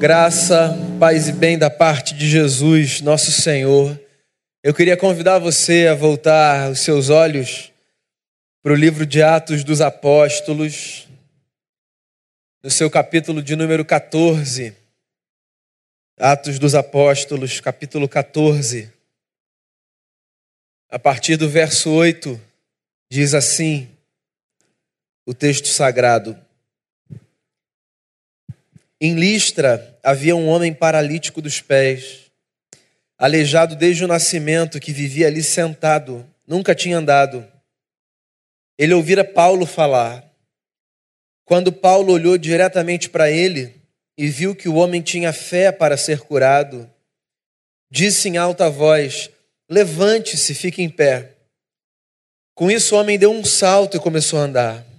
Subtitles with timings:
[0.00, 4.00] Graça, paz e bem da parte de Jesus, nosso Senhor.
[4.62, 7.70] Eu queria convidar você a voltar os seus olhos
[8.62, 11.06] para o livro de Atos dos Apóstolos,
[12.62, 14.74] no seu capítulo de número 14.
[16.18, 18.90] Atos dos Apóstolos, capítulo 14.
[20.88, 22.40] A partir do verso 8,
[23.10, 23.86] diz assim
[25.26, 26.34] o texto sagrado.
[28.98, 32.30] Em Listra havia um homem paralítico dos pés,
[33.18, 37.46] aleijado desde o nascimento, que vivia ali sentado, nunca tinha andado.
[38.78, 40.24] Ele ouvira Paulo falar.
[41.44, 43.74] Quando Paulo olhou diretamente para ele
[44.16, 46.88] e viu que o homem tinha fé para ser curado,
[47.90, 49.30] disse em alta voz:
[49.68, 51.32] Levante-se, fique em pé.
[52.54, 54.89] Com isso, o homem deu um salto e começou a andar.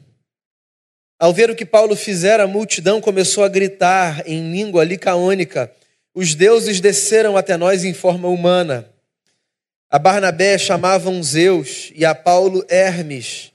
[1.21, 5.71] Ao ver o que Paulo fizera, a multidão começou a gritar em língua licaônica:
[6.15, 8.89] Os deuses desceram até nós em forma humana.
[9.87, 13.51] A Barnabé chamavam Zeus e a Paulo Hermes,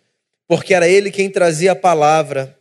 [0.47, 2.57] porque era ele quem trazia a palavra.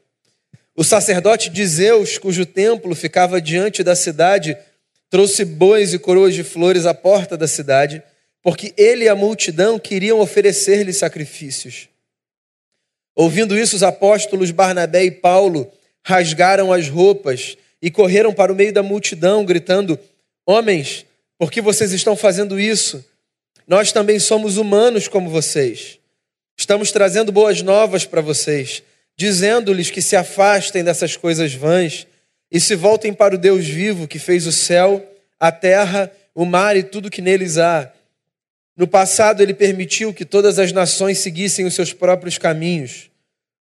[0.76, 4.58] O sacerdote de Zeus, cujo templo ficava diante da cidade,
[5.08, 8.02] trouxe bois e coroas de flores à porta da cidade,
[8.42, 11.90] porque ele e a multidão queriam oferecer-lhe sacrifícios.
[13.16, 15.72] Ouvindo isso, os apóstolos Barnabé e Paulo
[16.04, 19.98] rasgaram as roupas e correram para o meio da multidão, gritando:
[20.46, 21.06] Homens,
[21.38, 23.04] por que vocês estão fazendo isso?
[23.68, 25.98] Nós também somos humanos como vocês.
[26.58, 28.84] Estamos trazendo boas novas para vocês,
[29.18, 32.06] dizendo-lhes que se afastem dessas coisas vãs
[32.52, 35.04] e se voltem para o Deus vivo que fez o céu,
[35.40, 37.92] a terra, o mar e tudo que neles há.
[38.78, 43.10] No passado, ele permitiu que todas as nações seguissem os seus próprios caminhos.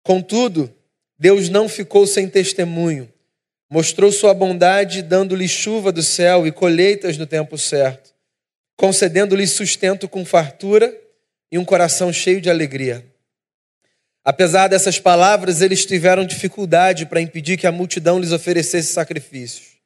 [0.03, 0.71] Contudo,
[1.17, 3.11] Deus não ficou sem testemunho.
[3.69, 8.13] Mostrou sua bondade, dando-lhe chuva do céu e colheitas no tempo certo,
[8.75, 10.95] concedendo-lhe sustento com fartura
[11.51, 13.05] e um coração cheio de alegria.
[14.23, 19.77] Apesar dessas palavras, eles tiveram dificuldade para impedir que a multidão lhes oferecesse sacrifícios.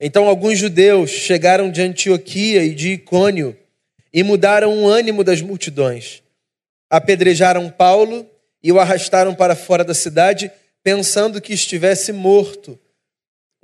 [0.00, 3.56] Então, alguns judeus chegaram de Antioquia e de Icônio
[4.12, 6.22] e mudaram o ânimo das multidões.
[6.88, 8.28] Apedrejaram Paulo
[8.62, 10.50] e o arrastaram para fora da cidade,
[10.82, 12.78] pensando que estivesse morto.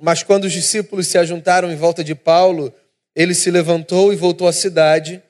[0.01, 2.73] Mas quando os discípulos se ajuntaram em volta de Paulo,
[3.15, 5.21] ele se levantou e voltou à cidade.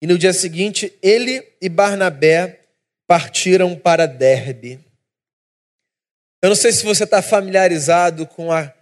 [0.00, 2.60] E no dia seguinte, ele e Barnabé
[3.06, 4.78] partiram para Derbe.
[6.42, 8.72] Eu não sei se você está familiarizado com a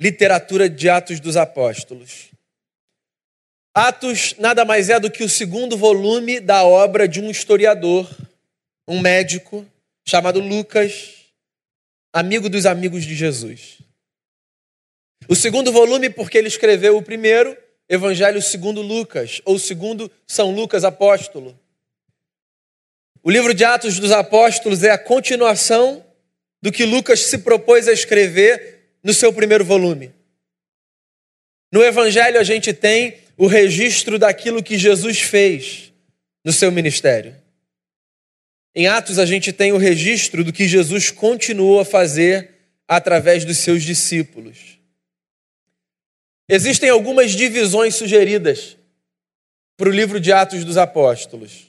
[0.00, 2.28] literatura de Atos dos Apóstolos.
[3.78, 8.10] Atos nada mais é do que o segundo volume da obra de um historiador,
[8.88, 9.64] um médico
[10.04, 11.14] chamado Lucas,
[12.12, 13.78] amigo dos amigos de Jesus.
[15.28, 17.56] O segundo volume, porque ele escreveu o primeiro,
[17.88, 21.56] Evangelho segundo Lucas, ou segundo São Lucas Apóstolo.
[23.22, 26.04] O livro de Atos dos Apóstolos é a continuação
[26.60, 30.12] do que Lucas se propôs a escrever no seu primeiro volume.
[31.72, 35.92] No Evangelho a gente tem o registro daquilo que Jesus fez
[36.44, 37.36] no seu ministério.
[38.74, 42.50] Em Atos, a gente tem o registro do que Jesus continuou a fazer
[42.86, 44.80] através dos seus discípulos.
[46.48, 48.76] Existem algumas divisões sugeridas
[49.76, 51.68] para o livro de Atos dos Apóstolos.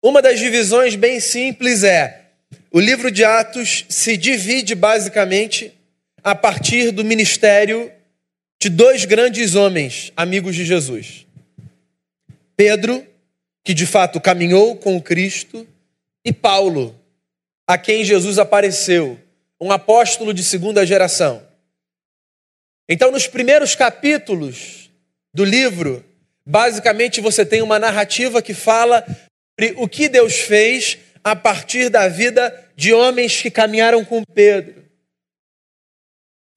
[0.00, 2.26] Uma das divisões bem simples é:
[2.70, 5.72] o livro de Atos se divide basicamente
[6.22, 7.90] a partir do ministério
[8.62, 11.26] de dois grandes homens, amigos de Jesus.
[12.54, 13.06] Pedro,
[13.64, 15.66] que de fato caminhou com Cristo,
[16.22, 16.94] e Paulo,
[17.66, 19.18] a quem Jesus apareceu,
[19.58, 21.42] um apóstolo de segunda geração.
[22.86, 24.90] Então, nos primeiros capítulos
[25.32, 26.04] do livro,
[26.44, 32.08] basicamente você tem uma narrativa que fala sobre o que Deus fez a partir da
[32.08, 34.79] vida de homens que caminharam com Pedro.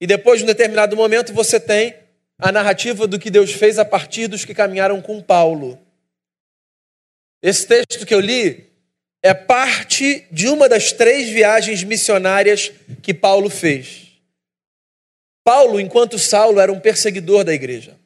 [0.04, 1.94] E depois, de um determinado momento, você tem
[2.38, 5.78] a narrativa do que Deus fez a partir dos que caminharam com Paulo.
[7.42, 8.70] Esse texto que eu li
[9.22, 12.70] é parte de uma das três viagens missionárias
[13.00, 14.08] que Paulo fez.
[15.42, 17.98] Paulo, enquanto Saulo, era um perseguidor da igreja.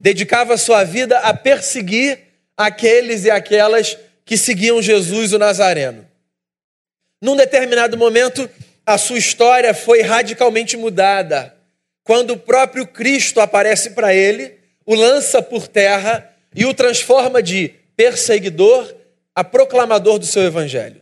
[0.00, 2.18] Dedicava sua vida a perseguir
[2.56, 6.08] aqueles e aquelas que seguiam Jesus o Nazareno.
[7.20, 8.48] Num determinado momento,
[8.86, 11.56] a sua história foi radicalmente mudada,
[12.04, 17.74] quando o próprio Cristo aparece para ele, o lança por terra e o transforma de
[17.96, 18.94] perseguidor
[19.34, 21.00] a proclamador do seu evangelho.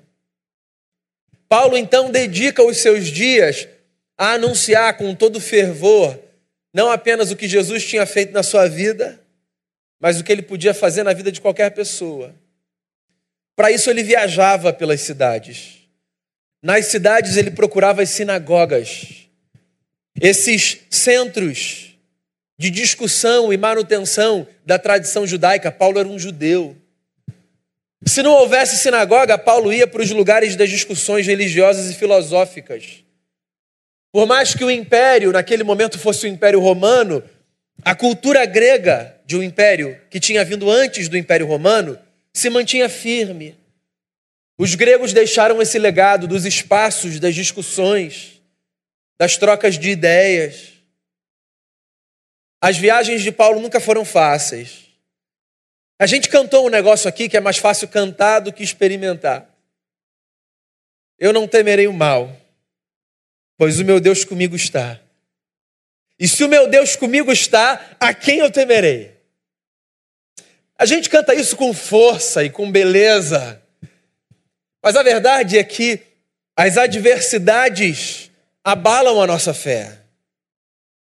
[1.49, 3.67] Paulo então dedica os seus dias
[4.17, 6.19] a anunciar com todo fervor
[6.73, 9.21] não apenas o que Jesus tinha feito na sua vida,
[9.99, 12.35] mas o que ele podia fazer na vida de qualquer pessoa.
[13.57, 15.80] Para isso ele viajava pelas cidades.
[16.63, 19.29] Nas cidades ele procurava as sinagogas,
[20.21, 21.97] esses centros
[22.59, 25.73] de discussão e manutenção da tradição judaica.
[25.73, 26.77] Paulo era um judeu.
[28.05, 33.05] Se não houvesse sinagoga, Paulo ia para os lugares das discussões religiosas e filosóficas.
[34.13, 37.23] Por mais que o império, naquele momento, fosse o império romano,
[37.83, 41.99] a cultura grega de um império que tinha vindo antes do império romano
[42.33, 43.57] se mantinha firme.
[44.61, 48.43] Os gregos deixaram esse legado dos espaços, das discussões,
[49.19, 50.75] das trocas de ideias.
[52.61, 54.91] As viagens de Paulo nunca foram fáceis.
[55.99, 59.49] A gente cantou um negócio aqui que é mais fácil cantar do que experimentar.
[61.19, 62.31] Eu não temerei o mal,
[63.57, 65.01] pois o meu Deus comigo está.
[66.19, 69.17] E se o meu Deus comigo está, a quem eu temerei?
[70.77, 73.60] A gente canta isso com força e com beleza.
[74.83, 76.01] Mas a verdade é que
[76.57, 78.31] as adversidades
[78.63, 79.99] abalam a nossa fé,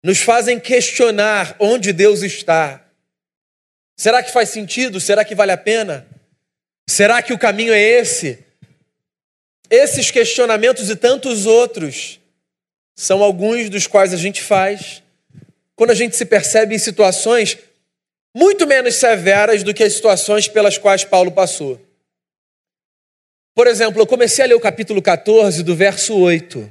[0.02, 2.84] nos fazem questionar onde Deus está.
[3.96, 5.00] Será que faz sentido?
[5.00, 6.06] Será que vale a pena?
[6.88, 8.44] Será que o caminho é esse?
[9.70, 12.20] Esses questionamentos e tantos outros
[12.96, 15.02] são alguns dos quais a gente faz
[15.74, 17.58] quando a gente se percebe em situações
[18.34, 21.80] muito menos severas do que as situações pelas quais Paulo passou.
[23.58, 26.70] Por exemplo, eu comecei a ler o capítulo 14, do verso 8.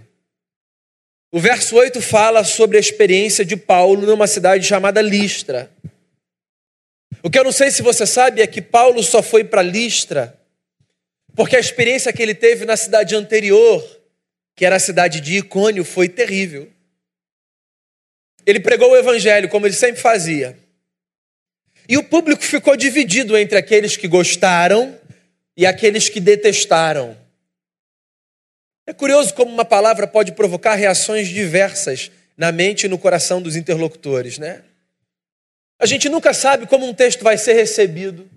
[1.33, 5.69] O verso 8 fala sobre a experiência de Paulo numa cidade chamada Listra.
[7.21, 10.39] O que eu não sei se você sabe é que Paulo só foi para Listra
[11.35, 13.85] porque a experiência que ele teve na cidade anterior,
[14.55, 16.69] que era a cidade de Icônio, foi terrível.
[18.45, 20.57] Ele pregou o evangelho como ele sempre fazia.
[21.89, 24.97] E o público ficou dividido entre aqueles que gostaram
[25.57, 27.17] e aqueles que detestaram.
[28.85, 33.55] É curioso como uma palavra pode provocar reações diversas na mente e no coração dos
[33.55, 34.63] interlocutores, né?
[35.79, 38.29] A gente nunca sabe como um texto vai ser recebido,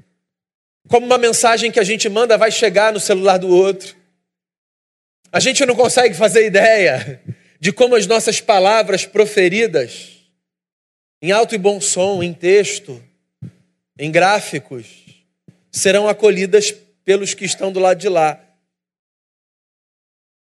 [0.88, 3.94] como uma mensagem que a gente manda vai chegar no celular do outro.
[5.30, 7.20] A gente não consegue fazer ideia
[7.60, 10.08] de como as nossas palavras proferidas,
[11.22, 13.02] em alto e bom som, em texto,
[13.98, 14.86] em gráficos,
[15.70, 16.74] serão acolhidas
[17.10, 18.40] pelos que estão do lado de lá.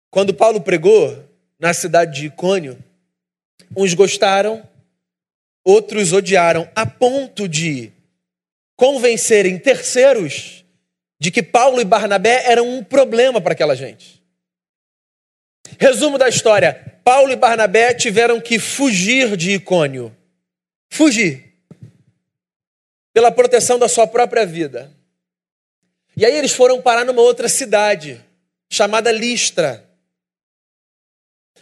[0.10, 1.24] Quando Paulo pregou
[1.60, 2.84] na cidade de Icônio,
[3.78, 4.68] uns gostaram,
[5.64, 7.94] outros odiaram, a ponto de
[8.76, 10.66] convencerem terceiros
[11.20, 14.20] de que Paulo e Barnabé eram um problema para aquela gente.
[15.78, 20.18] Resumo da história: Paulo e Barnabé tiveram que fugir de Icônio.
[20.90, 21.46] Fugir.
[23.14, 24.95] Pela proteção da sua própria vida.
[26.18, 28.24] E aí eles foram parar numa outra cidade,
[28.70, 29.90] chamada Listra.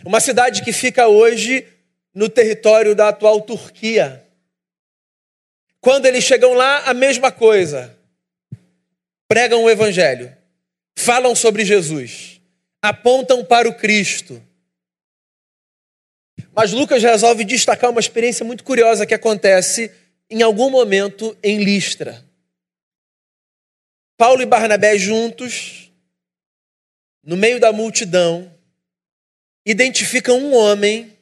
[0.05, 1.67] Uma cidade que fica hoje
[2.13, 4.27] no território da atual Turquia.
[5.81, 7.97] Quando eles chegam lá, a mesma coisa.
[9.27, 10.31] Pregam o Evangelho,
[10.95, 12.39] falam sobre Jesus,
[12.81, 14.41] apontam para o Cristo.
[16.53, 19.91] Mas Lucas resolve destacar uma experiência muito curiosa que acontece
[20.29, 22.23] em algum momento em Listra.
[24.17, 25.91] Paulo e Barnabé juntos,
[27.23, 28.53] no meio da multidão,
[29.65, 31.17] identificam um homem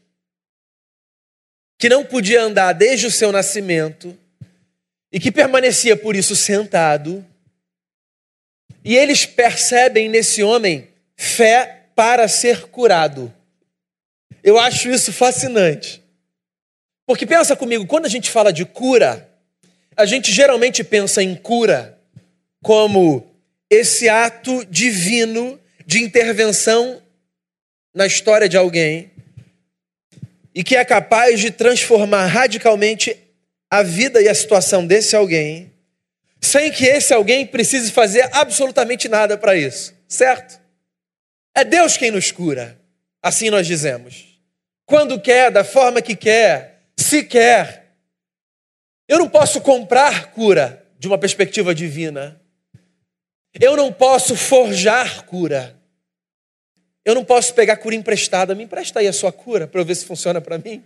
[1.78, 4.18] que não podia andar desde o seu nascimento
[5.12, 7.26] e que permanecia por isso sentado.
[8.84, 13.34] E eles percebem nesse homem fé para ser curado.
[14.44, 16.04] Eu acho isso fascinante.
[17.06, 19.30] Porque pensa comigo, quando a gente fala de cura,
[19.96, 22.01] a gente geralmente pensa em cura
[22.64, 23.26] como
[23.70, 27.02] esse ato divino de intervenção
[27.94, 29.12] na história de alguém
[30.54, 33.18] e que é capaz de transformar radicalmente
[33.70, 35.72] a vida e a situação desse alguém,
[36.42, 40.60] sem que esse alguém precise fazer absolutamente nada para isso, certo?
[41.56, 42.78] É Deus quem nos cura,
[43.24, 44.40] assim nós dizemos.
[44.86, 47.94] Quando quer, da forma que quer, se quer.
[49.08, 52.41] Eu não posso comprar cura de uma perspectiva divina.
[53.60, 55.78] Eu não posso forjar cura.
[57.04, 58.56] Eu não posso pegar cura emprestada.
[58.56, 60.84] Me empresta aí a sua cura para eu ver se funciona para mim.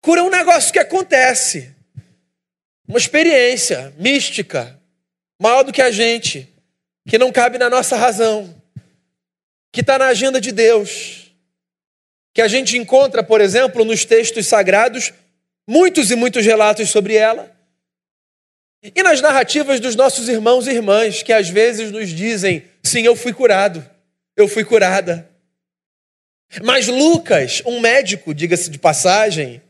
[0.00, 1.74] Cura é um negócio que acontece.
[2.86, 4.80] Uma experiência mística,
[5.40, 6.48] maior do que a gente,
[7.06, 8.54] que não cabe na nossa razão,
[9.72, 11.32] que está na agenda de Deus,
[12.32, 15.12] que a gente encontra, por exemplo, nos textos sagrados,
[15.68, 17.57] muitos e muitos relatos sobre ela.
[18.82, 23.16] E nas narrativas dos nossos irmãos e irmãs, que às vezes nos dizem: sim, eu
[23.16, 23.84] fui curado,
[24.36, 25.28] eu fui curada.
[26.62, 29.60] Mas Lucas, um médico, diga-se de passagem,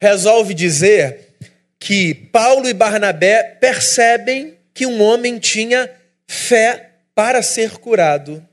[0.00, 1.36] resolve dizer
[1.78, 5.90] que Paulo e Barnabé percebem que um homem tinha
[6.26, 8.46] fé para ser curado.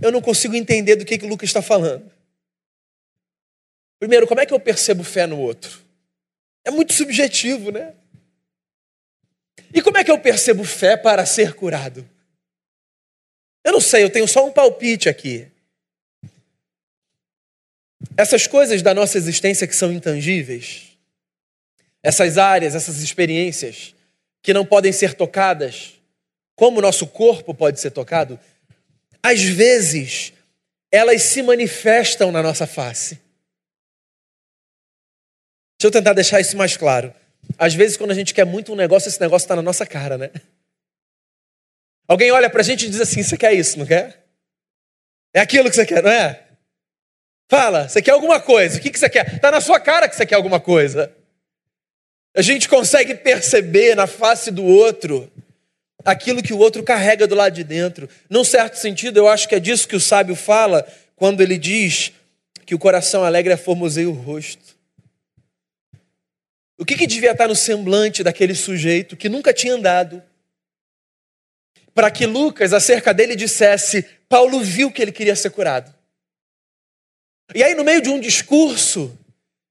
[0.00, 2.10] Eu não consigo entender do que, que Lucas está falando.
[3.98, 5.85] Primeiro, como é que eu percebo fé no outro?
[6.66, 7.94] É muito subjetivo, né?
[9.72, 12.04] E como é que eu percebo fé para ser curado?
[13.64, 15.46] Eu não sei, eu tenho só um palpite aqui.
[18.16, 20.98] Essas coisas da nossa existência que são intangíveis,
[22.02, 23.94] essas áreas, essas experiências
[24.42, 25.94] que não podem ser tocadas,
[26.56, 28.40] como o nosso corpo pode ser tocado,
[29.22, 30.32] às vezes
[30.90, 33.24] elas se manifestam na nossa face.
[35.78, 37.12] Deixa eu tentar deixar isso mais claro.
[37.58, 40.16] Às vezes, quando a gente quer muito um negócio, esse negócio está na nossa cara,
[40.16, 40.30] né?
[42.08, 44.24] Alguém olha para a gente e diz assim: Você quer isso, não quer?
[45.34, 46.42] É aquilo que você quer, não é?
[47.48, 49.34] Fala, você quer alguma coisa, o que, que você quer?
[49.34, 51.12] Está na sua cara que você quer alguma coisa.
[52.34, 55.30] A gente consegue perceber na face do outro
[56.04, 58.08] aquilo que o outro carrega do lado de dentro.
[58.28, 62.12] Num certo sentido, eu acho que é disso que o sábio fala quando ele diz
[62.64, 64.75] que o coração alegre é formoseia o rosto.
[66.78, 70.22] O que, que devia estar no semblante daquele sujeito que nunca tinha andado?
[71.94, 75.94] Para que Lucas, acerca dele, dissesse: Paulo viu que ele queria ser curado.
[77.54, 79.16] E aí, no meio de um discurso,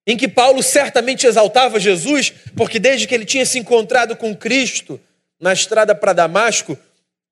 [0.07, 4.99] em que Paulo certamente exaltava Jesus, porque desde que ele tinha se encontrado com Cristo
[5.39, 6.77] na estrada para Damasco,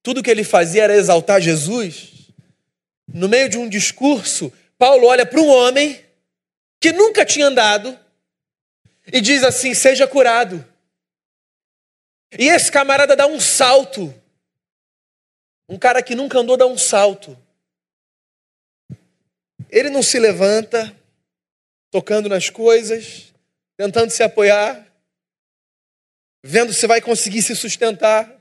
[0.01, 2.09] tudo que ele fazia era exaltar Jesus.
[3.11, 5.99] No meio de um discurso, Paulo olha para um homem
[6.79, 7.97] que nunca tinha andado,
[9.11, 10.65] e diz assim: seja curado.
[12.37, 14.13] E esse camarada dá um salto.
[15.67, 17.37] Um cara que nunca andou dá um salto.
[19.69, 20.95] Ele não se levanta,
[21.89, 23.33] tocando nas coisas,
[23.77, 24.87] tentando se apoiar,
[26.43, 28.31] vendo se vai conseguir se sustentar.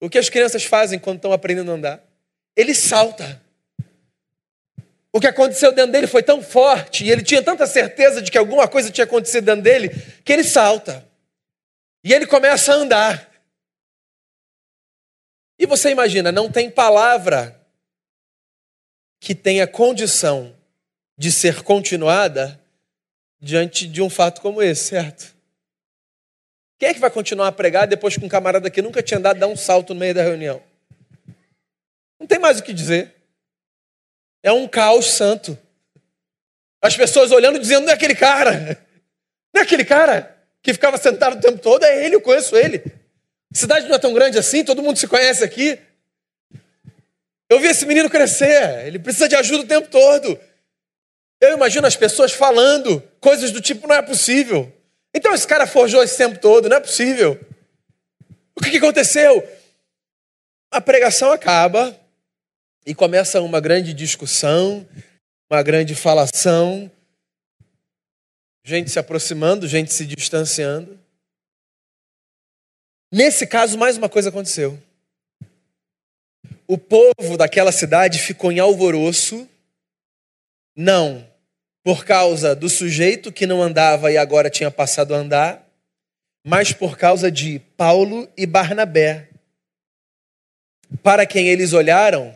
[0.00, 2.04] O que as crianças fazem quando estão aprendendo a andar?
[2.56, 3.43] Ele salta.
[5.14, 8.36] O que aconteceu dentro dele foi tão forte e ele tinha tanta certeza de que
[8.36, 9.90] alguma coisa tinha acontecido dentro dele
[10.24, 11.08] que ele salta.
[12.02, 13.30] E ele começa a andar.
[15.56, 17.64] E você imagina, não tem palavra
[19.20, 20.52] que tenha condição
[21.16, 22.60] de ser continuada
[23.40, 25.32] diante de um fato como esse, certo?
[26.76, 29.38] Quem é que vai continuar a pregar depois que um camarada que nunca tinha andado
[29.38, 30.60] dá um salto no meio da reunião?
[32.18, 33.13] Não tem mais o que dizer.
[34.44, 35.58] É um caos santo.
[36.82, 38.78] As pessoas olhando dizendo: não é aquele cara.
[39.54, 41.82] Não é aquele cara que ficava sentado o tempo todo.
[41.82, 42.84] É ele, eu conheço ele.
[43.52, 45.78] A cidade não é tão grande assim, todo mundo se conhece aqui.
[47.48, 50.38] Eu vi esse menino crescer, ele precisa de ajuda o tempo todo.
[51.40, 54.70] Eu imagino as pessoas falando coisas do tipo: não é possível.
[55.14, 57.40] Então esse cara forjou esse tempo todo, não é possível.
[58.54, 59.42] O que, que aconteceu?
[60.70, 61.96] A pregação acaba,
[62.86, 64.86] e começa uma grande discussão,
[65.50, 66.90] uma grande falação,
[68.64, 70.98] gente se aproximando, gente se distanciando.
[73.12, 74.80] Nesse caso, mais uma coisa aconteceu.
[76.66, 79.48] O povo daquela cidade ficou em alvoroço,
[80.76, 81.26] não
[81.84, 85.68] por causa do sujeito que não andava e agora tinha passado a andar,
[86.42, 89.28] mas por causa de Paulo e Barnabé,
[91.02, 92.34] para quem eles olharam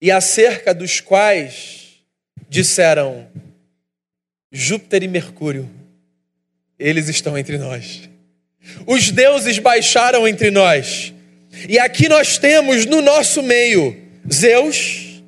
[0.00, 2.02] e acerca dos quais
[2.48, 3.26] disseram:
[4.50, 5.68] Júpiter e Mercúrio,
[6.78, 8.08] eles estão entre nós.
[8.86, 11.12] Os deuses baixaram entre nós.
[11.68, 13.96] E aqui nós temos no nosso meio
[14.32, 15.22] Zeus,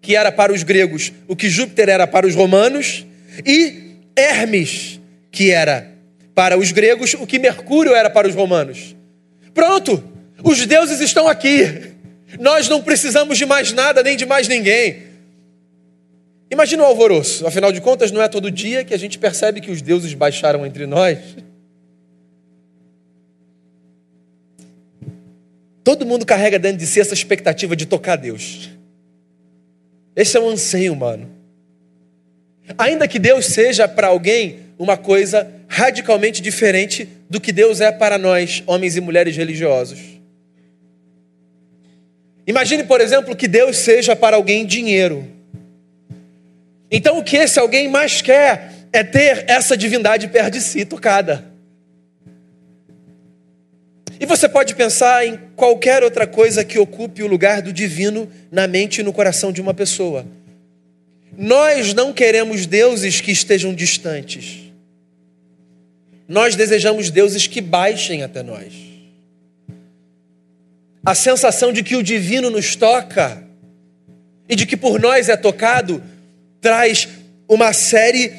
[0.00, 3.04] que era para os gregos o que Júpiter era para os romanos,
[3.44, 5.90] e Hermes, que era
[6.34, 8.96] para os gregos o que Mercúrio era para os romanos.
[9.52, 10.02] Pronto,
[10.42, 11.89] os deuses estão aqui.
[12.38, 15.10] Nós não precisamos de mais nada nem de mais ninguém.
[16.50, 17.46] Imagina o alvoroço.
[17.46, 20.66] Afinal de contas, não é todo dia que a gente percebe que os deuses baixaram
[20.66, 21.18] entre nós.
[25.82, 28.70] Todo mundo carrega dentro de si essa expectativa de tocar Deus.
[30.14, 31.30] Esse é um anseio humano.
[32.76, 38.18] Ainda que Deus seja para alguém uma coisa radicalmente diferente do que Deus é para
[38.18, 40.19] nós, homens e mulheres religiosos.
[42.50, 45.24] Imagine, por exemplo, que Deus seja para alguém dinheiro.
[46.90, 51.44] Então, o que esse alguém mais quer é ter essa divindade perto de si, tocada.
[54.18, 58.66] E você pode pensar em qualquer outra coisa que ocupe o lugar do divino na
[58.66, 60.26] mente e no coração de uma pessoa.
[61.38, 64.72] Nós não queremos deuses que estejam distantes.
[66.26, 68.89] Nós desejamos deuses que baixem até nós.
[71.04, 73.42] A sensação de que o divino nos toca
[74.48, 76.02] e de que por nós é tocado
[76.60, 77.08] traz
[77.48, 78.32] uma série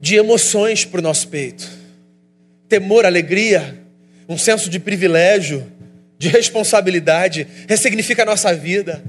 [0.00, 1.68] de emoções para o nosso peito:
[2.68, 3.80] temor, alegria,
[4.28, 5.66] um senso de privilégio,
[6.18, 9.02] de responsabilidade, ressignifica a nossa vida.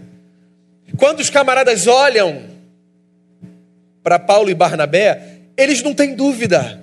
[0.97, 2.43] Quando os camaradas olham
[4.01, 5.21] para Paulo e Barnabé,
[5.57, 6.81] eles não têm dúvida.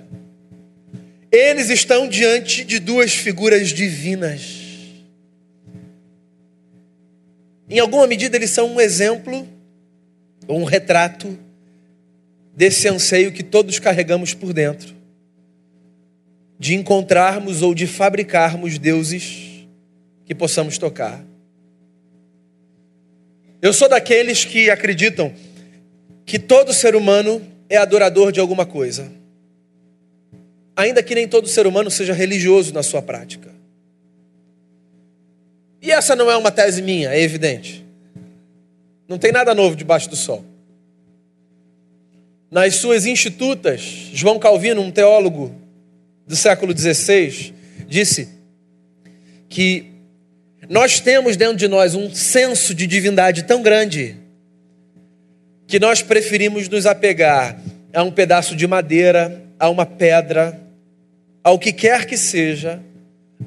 [1.31, 4.62] Eles estão diante de duas figuras divinas.
[7.73, 9.47] Em alguma medida, eles são um exemplo,
[10.47, 11.35] ou um retrato,
[12.55, 14.93] desse anseio que todos carregamos por dentro
[16.59, 19.65] de encontrarmos ou de fabricarmos deuses
[20.23, 21.25] que possamos tocar.
[23.59, 25.33] Eu sou daqueles que acreditam
[26.27, 29.11] que todo ser humano é adorador de alguma coisa,
[30.75, 33.52] ainda que nem todo ser humano seja religioso na sua prática.
[35.83, 37.85] E essa não é uma tese minha, é evidente.
[39.05, 40.45] Não tem nada novo debaixo do sol.
[42.49, 43.81] Nas suas institutas,
[44.13, 45.53] João Calvino, um teólogo
[46.25, 47.53] do século XVI,
[47.85, 48.29] disse
[49.49, 49.91] que
[50.69, 54.15] nós temos dentro de nós um senso de divindade tão grande
[55.67, 57.59] que nós preferimos nos apegar
[57.93, 60.61] a um pedaço de madeira, a uma pedra,
[61.43, 62.81] ao que quer que seja,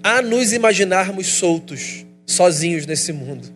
[0.03, 3.55] a nos imaginarmos soltos, sozinhos nesse mundo.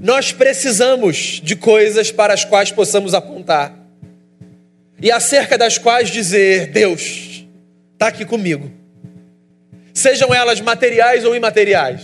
[0.00, 3.78] Nós precisamos de coisas para as quais possamos apontar
[5.00, 7.44] e acerca das quais dizer: Deus,
[7.92, 8.72] está aqui comigo.
[9.92, 12.02] Sejam elas materiais ou imateriais.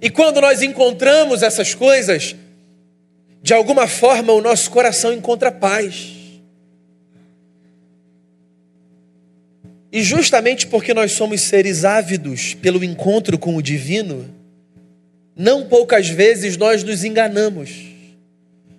[0.00, 2.36] E quando nós encontramos essas coisas,
[3.42, 6.17] de alguma forma o nosso coração encontra paz.
[9.90, 14.28] E justamente porque nós somos seres ávidos pelo encontro com o divino,
[15.34, 17.86] não poucas vezes nós nos enganamos,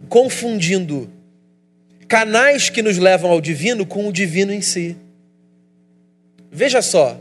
[0.08, 1.10] confundindo
[2.08, 4.96] canais que nos levam ao divino com o divino em si.
[6.52, 7.20] Veja só,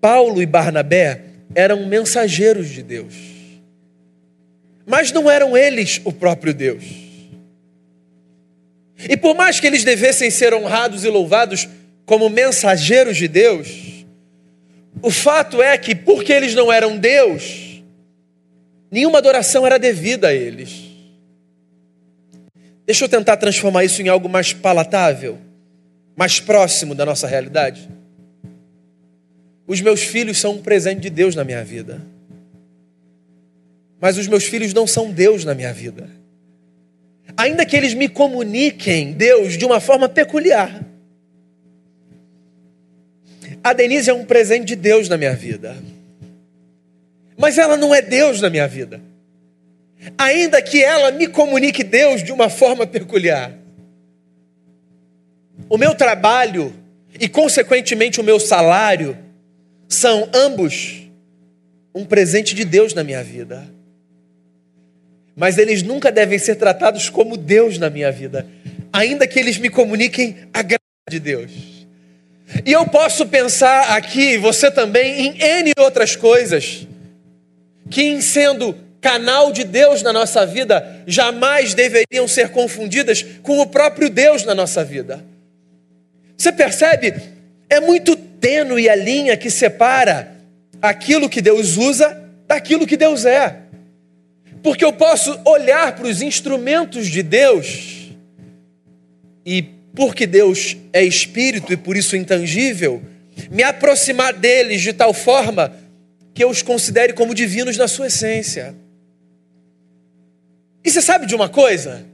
[0.00, 1.22] Paulo e Barnabé
[1.54, 3.14] eram mensageiros de Deus,
[4.86, 7.01] mas não eram eles o próprio Deus.
[9.08, 11.68] E por mais que eles devessem ser honrados e louvados
[12.04, 14.04] como mensageiros de Deus,
[15.00, 17.82] o fato é que, porque eles não eram Deus,
[18.90, 20.70] nenhuma adoração era devida a eles.
[22.86, 25.38] Deixa eu tentar transformar isso em algo mais palatável
[26.16, 27.88] mais próximo da nossa realidade?
[29.66, 32.00] Os meus filhos são um presente de Deus na minha vida.
[34.00, 36.10] Mas os meus filhos não são Deus na minha vida.
[37.36, 40.84] Ainda que eles me comuniquem Deus de uma forma peculiar.
[43.62, 45.76] A Denise é um presente de Deus na minha vida.
[47.36, 49.00] Mas ela não é Deus na minha vida.
[50.18, 53.52] Ainda que ela me comunique Deus de uma forma peculiar.
[55.68, 56.74] O meu trabalho
[57.18, 59.16] e, consequentemente, o meu salário
[59.88, 61.02] são ambos
[61.94, 63.68] um presente de Deus na minha vida.
[65.34, 68.46] Mas eles nunca devem ser tratados como Deus na minha vida,
[68.92, 71.50] ainda que eles me comuniquem a graça de Deus.
[72.66, 76.86] E eu posso pensar aqui, você também, em N outras coisas,
[77.90, 83.66] que em sendo canal de Deus na nossa vida, jamais deveriam ser confundidas com o
[83.66, 85.24] próprio Deus na nossa vida.
[86.36, 87.14] Você percebe?
[87.68, 90.36] É muito tênue a linha que separa
[90.80, 93.61] aquilo que Deus usa daquilo que Deus é.
[94.62, 98.10] Porque eu posso olhar para os instrumentos de Deus
[99.44, 99.62] e,
[99.94, 103.02] porque Deus é espírito e por isso intangível,
[103.50, 105.76] me aproximar deles de tal forma
[106.32, 108.74] que eu os considere como divinos na sua essência.
[110.84, 112.06] E você sabe de uma coisa?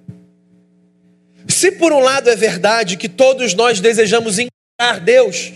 [1.47, 5.53] Se por um lado é verdade que todos nós desejamos encontrar Deus,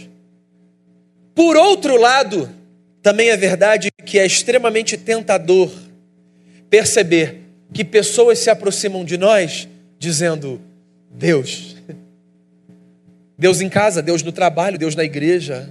[1.35, 2.51] por outro lado,
[3.03, 5.71] também é verdade que é extremamente tentador
[6.73, 10.59] perceber que pessoas se aproximam de nós dizendo:
[11.11, 11.77] Deus,
[13.37, 15.69] Deus em casa, Deus no trabalho, Deus na igreja,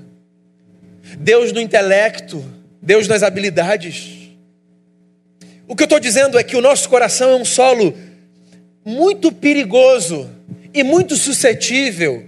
[1.18, 2.46] Deus no intelecto,
[2.80, 4.30] Deus nas habilidades.
[5.68, 7.98] O que eu estou dizendo é que o nosso coração é um solo
[8.86, 10.30] muito perigoso
[10.72, 12.28] e muito suscetível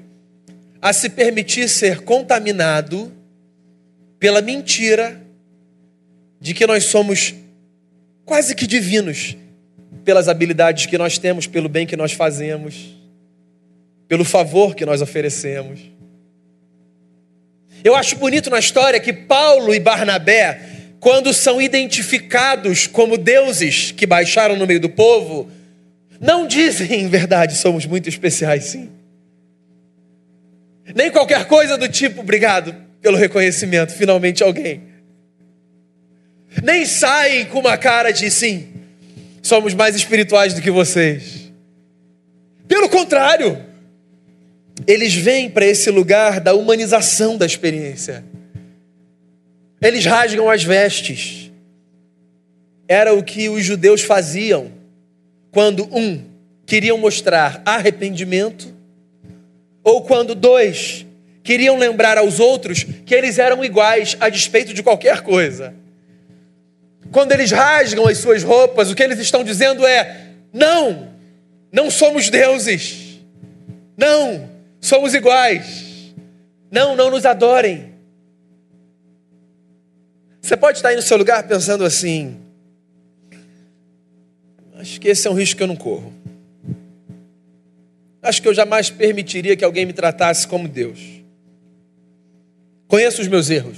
[0.81, 3.11] a se permitir ser contaminado
[4.17, 5.21] pela mentira
[6.41, 7.35] de que nós somos
[8.25, 9.35] quase que divinos
[10.03, 12.95] pelas habilidades que nós temos, pelo bem que nós fazemos,
[14.07, 15.79] pelo favor que nós oferecemos.
[17.83, 20.61] Eu acho bonito na história que Paulo e Barnabé,
[20.99, 25.49] quando são identificados como deuses que baixaram no meio do povo,
[26.19, 28.89] não dizem em verdade somos muito especiais, sim.
[30.95, 34.92] Nem qualquer coisa do tipo, obrigado pelo reconhecimento, finalmente alguém.
[36.61, 38.67] Nem saem com uma cara de sim,
[39.41, 41.51] somos mais espirituais do que vocês.
[42.67, 43.63] Pelo contrário,
[44.87, 48.23] eles vêm para esse lugar da humanização da experiência.
[49.81, 51.51] Eles rasgam as vestes.
[52.87, 54.71] Era o que os judeus faziam
[55.51, 56.23] quando, um,
[56.65, 58.73] queriam mostrar arrependimento,
[59.83, 61.05] ou quando, dois,
[61.43, 65.75] queriam lembrar aos outros que eles eram iguais a despeito de qualquer coisa.
[67.13, 71.13] Quando eles rasgam as suas roupas, o que eles estão dizendo é: não,
[71.71, 73.19] não somos deuses.
[73.95, 74.49] Não,
[74.81, 76.15] somos iguais.
[76.71, 77.93] Não, não nos adorem.
[80.41, 82.41] Você pode estar aí no seu lugar pensando assim:
[84.77, 86.11] acho que esse é um risco que eu não corro.
[88.23, 90.99] Acho que eu jamais permitiria que alguém me tratasse como Deus.
[92.87, 93.77] Conheço os meus erros.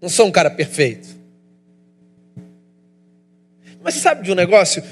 [0.00, 1.19] Não sou um cara perfeito.
[3.82, 4.82] Mas você sabe de um negócio?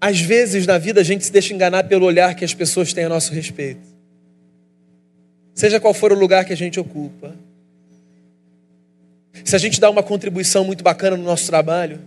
[0.00, 3.04] Às vezes na vida a gente se deixa enganar pelo olhar que as pessoas têm
[3.04, 3.80] a nosso respeito.
[5.54, 7.34] Seja qual for o lugar que a gente ocupa.
[9.44, 12.00] Se a gente dá uma contribuição muito bacana no nosso trabalho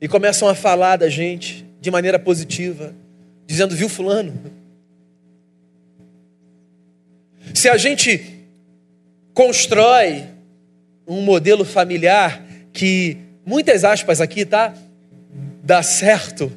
[0.00, 2.94] e começam a falar da gente de maneira positiva,
[3.46, 4.32] dizendo, viu, Fulano?
[7.54, 8.44] Se a gente
[9.34, 10.24] constrói
[11.06, 14.74] um modelo familiar que, muitas aspas aqui, tá?
[15.62, 16.50] Dá certo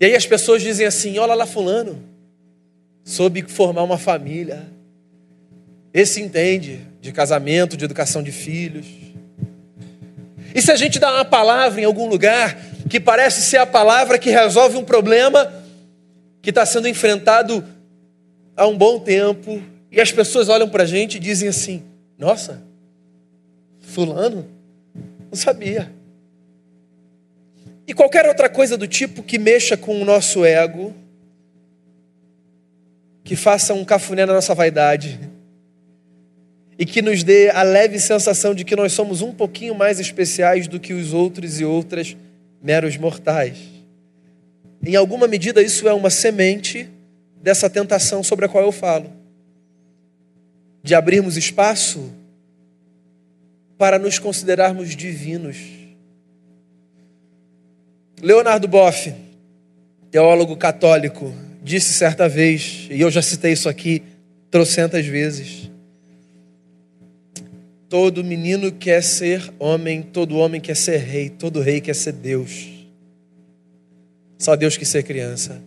[0.00, 2.02] e aí as pessoas dizem assim: olha lá, Fulano,
[3.04, 4.66] soube formar uma família.
[5.92, 8.86] Esse entende de casamento, de educação de filhos.
[10.54, 12.56] E se a gente dá uma palavra em algum lugar
[12.88, 15.52] que parece ser a palavra que resolve um problema
[16.40, 17.64] que está sendo enfrentado
[18.56, 21.82] há um bom tempo, e as pessoas olham para a gente e dizem assim:
[22.16, 22.62] Nossa,
[23.98, 24.46] Fulano,
[24.94, 25.92] não sabia.
[27.84, 30.94] E qualquer outra coisa do tipo que mexa com o nosso ego,
[33.24, 35.18] que faça um cafuné na nossa vaidade
[36.78, 40.68] e que nos dê a leve sensação de que nós somos um pouquinho mais especiais
[40.68, 42.16] do que os outros e outras
[42.62, 43.58] meros mortais.
[44.80, 46.88] Em alguma medida, isso é uma semente
[47.42, 49.12] dessa tentação sobre a qual eu falo,
[50.84, 52.16] de abrirmos espaço
[53.78, 55.78] para nos considerarmos divinos
[58.20, 59.14] Leonardo Boff,
[60.10, 64.02] teólogo católico, disse certa vez, e eu já citei isso aqui
[64.50, 65.70] trocentas vezes:
[67.88, 72.66] todo menino quer ser homem, todo homem quer ser rei, todo rei quer ser Deus.
[74.36, 75.60] Só Deus quer ser criança.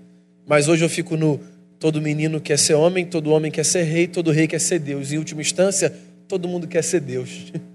[0.46, 1.40] Mas hoje eu fico no
[1.80, 5.12] todo menino quer ser homem, todo homem quer ser rei, todo rei quer ser Deus.
[5.12, 5.94] Em última instância,
[6.28, 7.52] todo mundo quer ser Deus.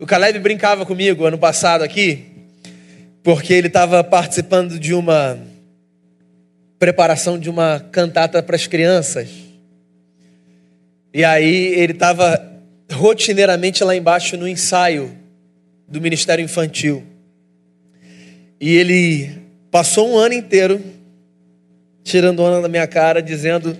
[0.00, 2.24] O Caleb brincava comigo ano passado aqui,
[3.20, 5.36] porque ele estava participando de uma
[6.78, 9.28] preparação de uma cantata para as crianças.
[11.12, 12.40] E aí ele estava
[12.92, 15.10] rotineiramente lá embaixo no ensaio
[15.88, 17.02] do Ministério Infantil.
[18.60, 19.36] E ele
[19.68, 20.80] passou um ano inteiro
[22.04, 23.76] tirando onda da minha cara, dizendo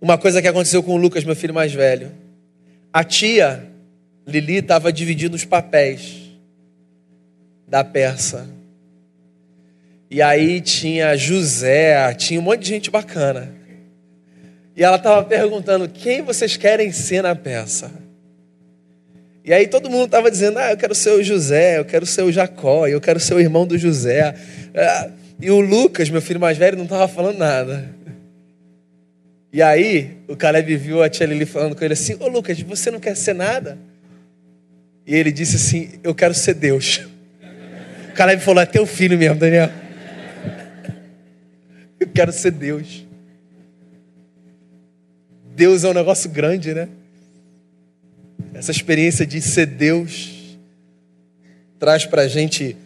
[0.00, 2.10] uma coisa que aconteceu com o Lucas, meu filho mais velho.
[2.92, 3.75] A tia
[4.26, 6.22] Lili estava dividindo os papéis
[7.66, 8.48] da peça.
[10.10, 13.52] E aí tinha José, tinha um monte de gente bacana.
[14.76, 17.90] E ela estava perguntando: quem vocês querem ser na peça?
[19.44, 22.22] E aí todo mundo estava dizendo: ah, eu quero ser o José, eu quero ser
[22.22, 24.34] o Jacó, eu quero ser o irmão do José.
[24.74, 25.10] Ah,
[25.40, 27.94] e o Lucas, meu filho mais velho, não estava falando nada.
[29.52, 32.90] E aí o Caleb viu a tia Lili falando com ele assim: Ô Lucas, você
[32.90, 33.78] não quer ser nada?
[35.06, 37.00] E ele disse assim: Eu quero ser Deus.
[38.10, 39.70] O Caleb falou: É teu filho mesmo, Daniel.
[42.00, 43.06] Eu quero ser Deus.
[45.54, 46.88] Deus é um negócio grande, né?
[48.52, 50.58] Essa experiência de ser Deus
[51.78, 52.76] traz pra gente,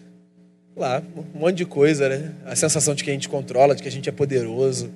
[0.77, 1.03] lá,
[1.35, 2.33] um monte de coisa, né?
[2.45, 4.93] A sensação de que a gente controla, de que a gente é poderoso,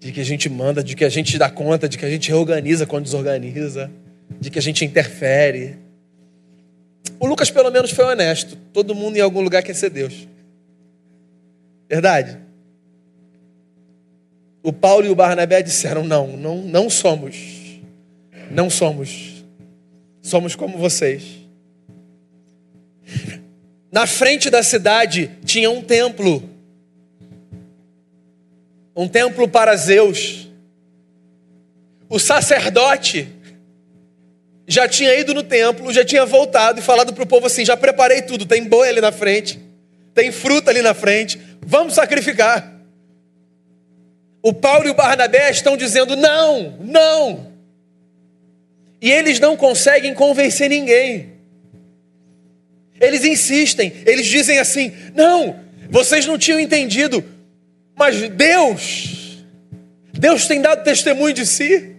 [0.00, 2.28] de que a gente manda, de que a gente dá conta, de que a gente
[2.28, 3.90] reorganiza quando desorganiza,
[4.40, 5.76] de que a gente interfere.
[7.22, 8.56] O Lucas, pelo menos, foi honesto.
[8.72, 10.26] Todo mundo em algum lugar quer ser Deus.
[11.88, 12.36] Verdade?
[14.60, 17.36] O Paulo e o Barnabé disseram: não, não, não somos.
[18.50, 19.44] Não somos.
[20.20, 21.22] Somos como vocês.
[23.92, 26.42] Na frente da cidade tinha um templo.
[28.96, 30.48] Um templo para Zeus.
[32.08, 33.28] O sacerdote
[34.66, 37.76] já tinha ido no templo, já tinha voltado e falado para o povo assim: já
[37.76, 39.60] preparei tudo, tem boi ali na frente,
[40.14, 42.72] tem fruta ali na frente, vamos sacrificar.
[44.42, 47.52] O Paulo e o Barnabé estão dizendo: não, não.
[49.00, 51.32] E eles não conseguem convencer ninguém.
[53.00, 57.24] Eles insistem, eles dizem assim: não, vocês não tinham entendido,
[57.96, 59.44] mas Deus,
[60.12, 61.91] Deus tem dado testemunho de si.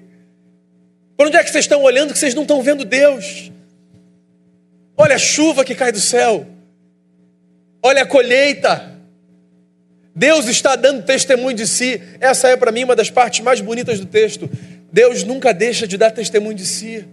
[1.15, 3.51] Para onde é que vocês estão olhando que vocês não estão vendo Deus?
[4.97, 6.47] Olha a chuva que cai do céu.
[7.81, 8.91] Olha a colheita.
[10.15, 12.01] Deus está dando testemunho de si.
[12.19, 14.49] Essa é para mim uma das partes mais bonitas do texto.
[14.91, 17.05] Deus nunca deixa de dar testemunho de si.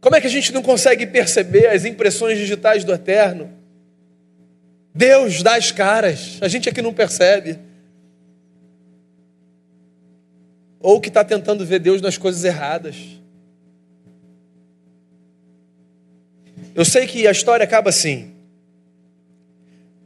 [0.00, 3.50] Como é que a gente não consegue perceber as impressões digitais do eterno?
[4.94, 7.58] Deus dá as caras, a gente aqui não percebe.
[10.80, 12.96] Ou que está tentando ver Deus nas coisas erradas.
[16.74, 18.32] Eu sei que a história acaba assim.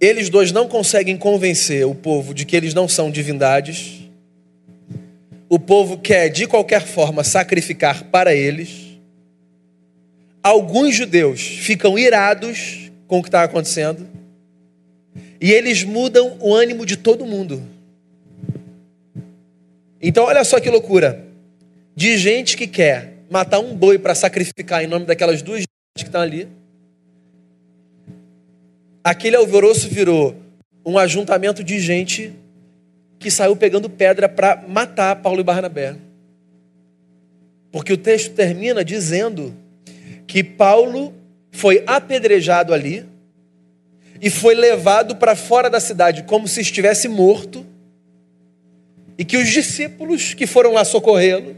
[0.01, 4.01] Eles dois não conseguem convencer o povo de que eles não são divindades.
[5.49, 8.99] O povo quer, de qualquer forma, sacrificar para eles.
[10.43, 14.09] Alguns judeus ficam irados com o que está acontecendo.
[15.41, 17.63] E eles mudam o ânimo de todo mundo.
[20.01, 21.27] Então, olha só que loucura.
[21.95, 25.65] De gente que quer matar um boi para sacrificar em nome daquelas duas
[25.97, 26.49] que estão ali.
[29.05, 30.37] Aquele alvoroço virou
[30.85, 32.33] um ajuntamento de gente
[33.19, 35.97] que saiu pegando pedra para matar Paulo e Barnabé.
[37.71, 39.55] Porque o texto termina dizendo
[40.27, 41.15] que Paulo
[41.53, 43.05] foi apedrejado ali
[44.21, 47.65] e foi levado para fora da cidade como se estivesse morto
[49.21, 51.55] e que os discípulos que foram lá socorrê-lo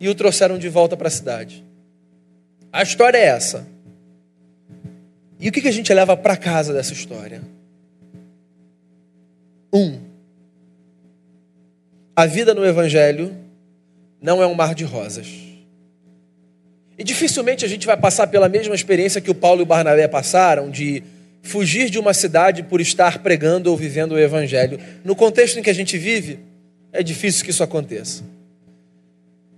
[0.00, 1.64] e o trouxeram de volta para a cidade.
[2.72, 3.64] A história é essa.
[5.38, 7.40] E o que a gente leva para casa dessa história?
[9.72, 10.00] Um,
[12.16, 13.32] a vida no Evangelho
[14.20, 15.28] não é um mar de rosas.
[16.98, 20.08] E dificilmente a gente vai passar pela mesma experiência que o Paulo e o Barnabé
[20.08, 21.04] passaram, de
[21.42, 24.80] fugir de uma cidade por estar pregando ou vivendo o Evangelho.
[25.04, 26.50] No contexto em que a gente vive,
[26.92, 28.22] é difícil que isso aconteça.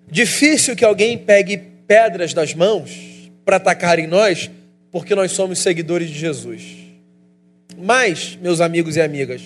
[0.08, 4.50] Difícil que alguém pegue pedras das mãos para atacar em nós,
[4.90, 6.62] porque nós somos seguidores de Jesus.
[7.76, 9.42] Mas, meus amigos e amigas,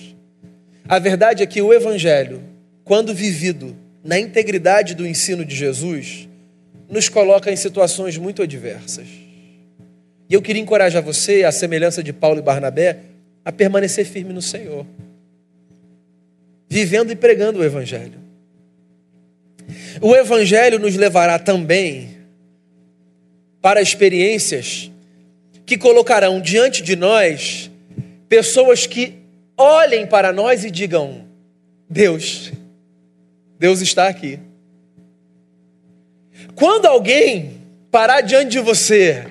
[0.87, 2.43] a verdade é que o Evangelho,
[2.83, 6.29] quando vivido na integridade do ensino de Jesus,
[6.87, 9.07] nos coloca em situações muito adversas.
[10.29, 12.99] E eu queria encorajar você, à semelhança de Paulo e Barnabé,
[13.43, 14.85] a permanecer firme no Senhor
[16.69, 18.19] vivendo e pregando o Evangelho.
[19.99, 22.17] O Evangelho nos levará também
[23.61, 24.91] para experiências
[25.65, 27.69] que colocarão diante de nós
[28.27, 29.15] pessoas que
[29.57, 31.25] olhem para nós e digam:
[31.89, 32.51] Deus,
[33.57, 34.39] Deus está aqui.
[36.55, 37.59] Quando alguém
[37.91, 39.27] parar diante de você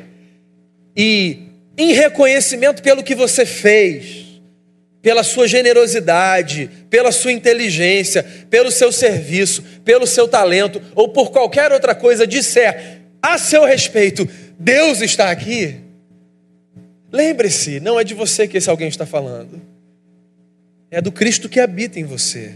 [0.96, 1.38] e,
[1.76, 4.27] em reconhecimento pelo que você fez,
[5.00, 11.72] pela sua generosidade, pela sua inteligência, pelo seu serviço, pelo seu talento ou por qualquer
[11.72, 15.76] outra coisa disser a seu respeito, Deus está aqui.
[17.10, 19.60] Lembre-se, não é de você que esse alguém está falando.
[20.90, 22.54] É do Cristo que habita em você.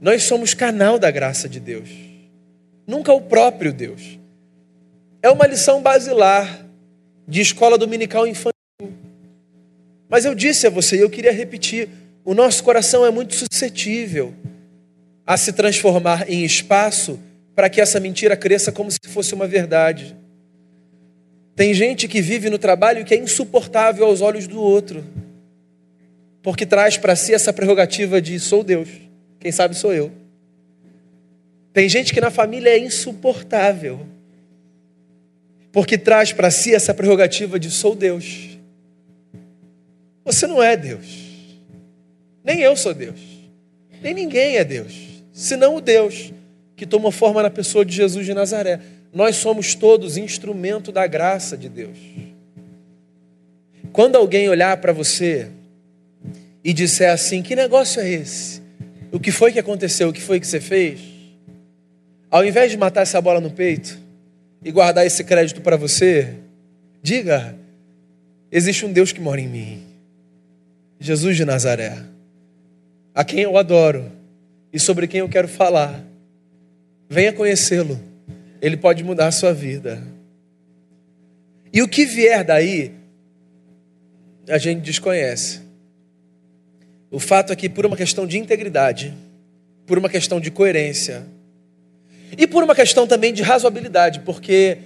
[0.00, 1.90] Nós somos canal da graça de Deus,
[2.86, 4.18] nunca o próprio Deus.
[5.20, 6.64] É uma lição basilar
[7.26, 8.52] de escola dominical infantil.
[10.08, 11.88] Mas eu disse a você, e eu queria repetir:
[12.24, 14.34] o nosso coração é muito suscetível
[15.26, 17.18] a se transformar em espaço
[17.54, 20.16] para que essa mentira cresça como se fosse uma verdade.
[21.54, 25.04] Tem gente que vive no trabalho que é insuportável aos olhos do outro,
[26.42, 28.88] porque traz para si essa prerrogativa de sou Deus,
[29.40, 30.12] quem sabe sou eu.
[31.72, 34.06] Tem gente que na família é insuportável,
[35.70, 38.57] porque traz para si essa prerrogativa de sou Deus.
[40.28, 41.06] Você não é Deus.
[42.44, 43.18] Nem eu sou Deus.
[44.02, 44.94] Nem ninguém é Deus.
[45.32, 46.34] Senão o Deus
[46.76, 48.78] que tomou forma na pessoa de Jesus de Nazaré.
[49.10, 51.96] Nós somos todos instrumento da graça de Deus.
[53.90, 55.48] Quando alguém olhar para você
[56.62, 58.60] e disser assim: Que negócio é esse?
[59.10, 60.10] O que foi que aconteceu?
[60.10, 61.00] O que foi que você fez?
[62.30, 63.98] Ao invés de matar essa bola no peito
[64.62, 66.34] e guardar esse crédito para você,
[67.02, 67.56] diga:
[68.52, 69.87] Existe um Deus que mora em mim.
[71.00, 71.98] Jesus de Nazaré,
[73.14, 74.10] a quem eu adoro
[74.72, 76.04] e sobre quem eu quero falar.
[77.08, 77.98] Venha conhecê-lo,
[78.60, 80.02] ele pode mudar a sua vida.
[81.72, 82.92] E o que vier daí,
[84.48, 85.60] a gente desconhece.
[87.10, 89.14] O fato é que, por uma questão de integridade,
[89.86, 91.24] por uma questão de coerência,
[92.36, 94.78] e por uma questão também de razoabilidade, porque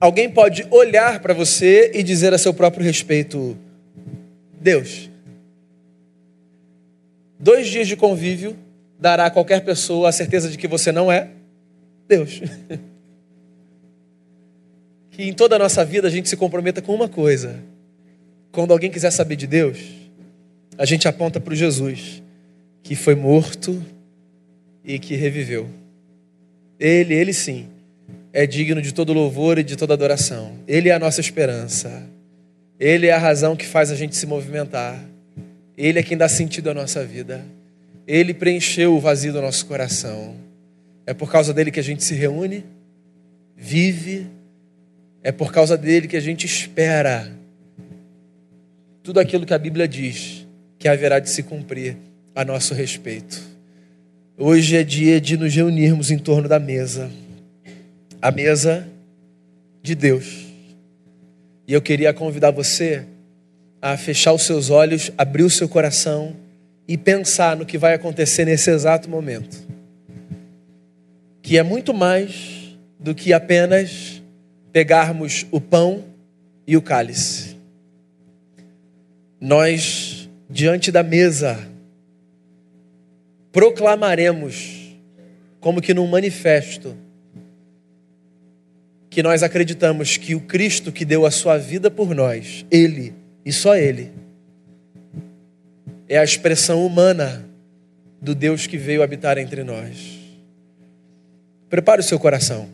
[0.00, 3.56] alguém pode olhar para você e dizer a seu próprio respeito:
[4.60, 5.10] Deus.
[7.38, 8.56] Dois dias de convívio
[8.98, 11.30] dará a qualquer pessoa a certeza de que você não é
[12.08, 12.40] Deus.
[15.10, 17.56] Que em toda a nossa vida a gente se comprometa com uma coisa:
[18.52, 19.78] quando alguém quiser saber de Deus,
[20.76, 22.22] a gente aponta para o Jesus,
[22.82, 23.82] que foi morto
[24.84, 25.70] e que reviveu.
[26.78, 27.66] Ele, ele sim,
[28.30, 30.52] é digno de todo louvor e de toda adoração.
[30.68, 32.06] Ele é a nossa esperança.
[32.78, 35.02] Ele é a razão que faz a gente se movimentar.
[35.76, 37.44] Ele é quem dá sentido à nossa vida.
[38.06, 40.36] Ele preencheu o vazio do nosso coração.
[41.04, 42.64] É por causa dele que a gente se reúne,
[43.56, 44.26] vive,
[45.22, 47.32] é por causa dele que a gente espera
[49.02, 50.46] tudo aquilo que a Bíblia diz
[50.78, 51.96] que haverá de se cumprir
[52.34, 53.40] a nosso respeito.
[54.36, 57.10] Hoje é dia de nos reunirmos em torno da mesa,
[58.20, 58.86] a mesa
[59.82, 60.46] de Deus.
[61.66, 63.04] E eu queria convidar você
[63.92, 66.34] a fechar os seus olhos, abrir o seu coração
[66.88, 69.64] e pensar no que vai acontecer nesse exato momento.
[71.40, 74.20] Que é muito mais do que apenas
[74.72, 76.02] pegarmos o pão
[76.66, 77.56] e o cálice.
[79.40, 81.56] Nós, diante da mesa,
[83.52, 84.96] proclamaremos,
[85.60, 86.96] como que num manifesto,
[89.08, 93.14] que nós acreditamos que o Cristo que deu a sua vida por nós, Ele
[93.46, 94.10] e só Ele,
[96.08, 97.48] é a expressão humana
[98.20, 100.18] do Deus que veio habitar entre nós.
[101.70, 102.68] Prepare o seu coração,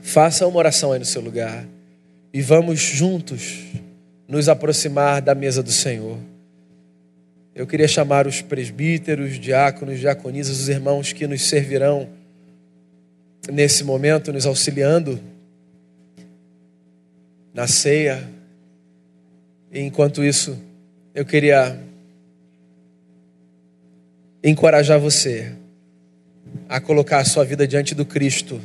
[0.00, 1.66] faça uma oração aí no seu lugar
[2.32, 3.64] e vamos juntos
[4.26, 6.18] nos aproximar da mesa do Senhor.
[7.54, 12.08] Eu queria chamar os presbíteros, diáconos, diaconisas, os irmãos que nos servirão
[13.52, 15.20] nesse momento, nos auxiliando
[17.52, 18.26] na ceia.
[19.72, 20.58] Enquanto isso,
[21.14, 21.78] eu queria
[24.44, 25.54] encorajar você
[26.68, 28.60] a colocar a sua vida diante do Cristo,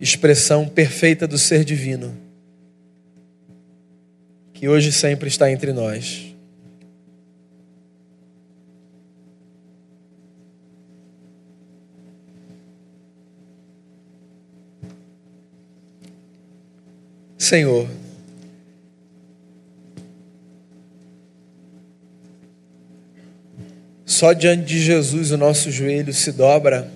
[0.00, 2.16] expressão perfeita do ser divino
[4.58, 6.27] que hoje sempre está entre nós.
[17.48, 17.88] Senhor,
[24.04, 26.92] só diante de Jesus o nosso joelho se dobra,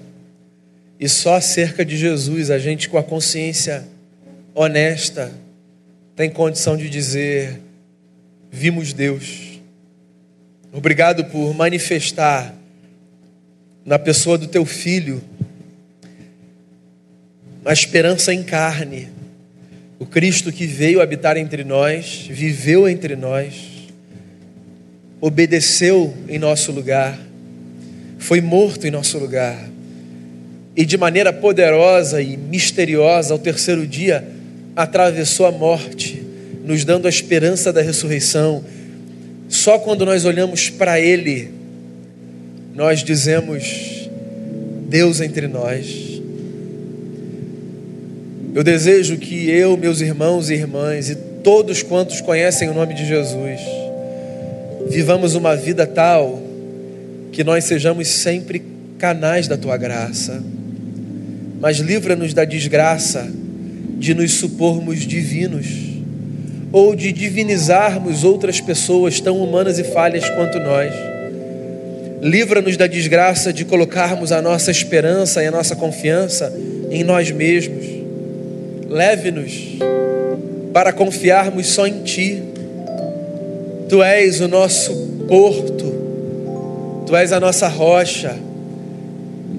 [1.01, 3.89] e só acerca de Jesus a gente com a consciência
[4.55, 5.33] honesta,
[6.15, 7.59] tem condição de dizer:
[8.51, 9.59] vimos Deus.
[10.71, 12.55] Obrigado por manifestar
[13.87, 15.25] na pessoa do teu filho
[17.65, 19.22] a esperança em carne,
[20.03, 23.55] o Cristo que veio habitar entre nós, viveu entre nós,
[25.21, 27.17] obedeceu em nosso lugar,
[28.19, 29.71] foi morto em nosso lugar,
[30.75, 34.27] e de maneira poderosa e misteriosa, ao terceiro dia,
[34.75, 36.21] atravessou a morte,
[36.65, 38.65] nos dando a esperança da ressurreição.
[39.49, 41.49] Só quando nós olhamos para Ele,
[42.75, 44.09] nós dizemos:
[44.89, 46.12] Deus entre nós.
[48.55, 53.07] Eu desejo que eu, meus irmãos e irmãs e todos quantos conhecem o nome de
[53.07, 53.61] Jesus,
[54.89, 56.43] vivamos uma vida tal
[57.33, 58.63] que nós sejamos sempre
[58.99, 60.45] canais da tua graça,
[61.61, 63.27] mas livra-nos da desgraça
[63.99, 65.67] de nos supormos divinos
[66.71, 70.93] ou de divinizarmos outras pessoas tão humanas e falhas quanto nós.
[72.21, 76.53] Livra-nos da desgraça de colocarmos a nossa esperança e a nossa confiança
[76.91, 77.92] em nós mesmos.
[78.93, 79.79] Leve-nos
[80.73, 82.43] para confiarmos só em Ti.
[83.89, 84.95] Tu és o nosso
[85.27, 88.37] porto, Tu és a nossa rocha,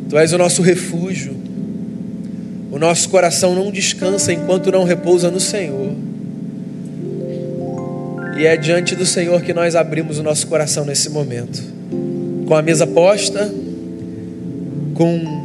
[0.10, 1.36] Tu és o nosso refúgio.
[2.72, 5.94] O nosso coração não descansa enquanto não repousa no Senhor.
[8.38, 11.74] E é diante do Senhor que nós abrimos o nosso coração nesse momento
[12.46, 13.52] com a mesa posta,
[14.94, 15.43] com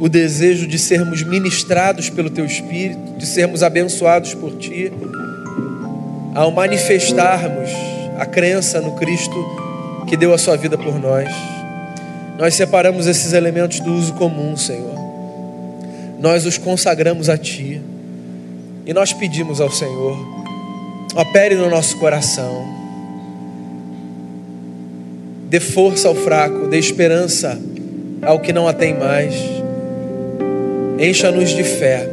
[0.00, 4.92] o desejo de sermos ministrados pelo Teu Espírito, de sermos abençoados por Ti,
[6.34, 7.70] ao manifestarmos
[8.18, 11.28] a crença no Cristo que deu a Sua vida por nós.
[12.38, 14.94] Nós separamos esses elementos do uso comum, Senhor.
[16.20, 17.80] Nós os consagramos a Ti
[18.86, 20.16] e nós pedimos ao Senhor,
[21.16, 22.78] opere no nosso coração
[25.48, 27.58] dê força ao fraco, dê esperança
[28.22, 29.34] ao que não a tem mais.
[30.98, 32.08] Encha-nos de fé.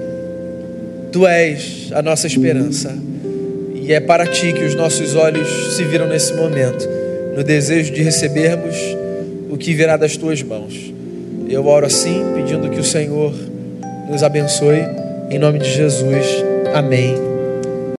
[1.12, 2.96] Tu és a nossa esperança.
[3.82, 6.88] E é para ti que os nossos olhos se viram nesse momento,
[7.36, 8.76] no desejo de recebermos
[9.50, 10.94] o que virá das tuas mãos.
[11.48, 13.34] Eu oro assim, pedindo que o Senhor
[14.10, 14.84] nos abençoe,
[15.30, 16.44] em nome de Jesus.
[16.74, 17.35] Amém.